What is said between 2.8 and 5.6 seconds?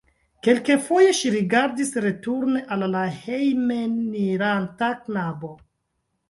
la hejmeniranta knabo.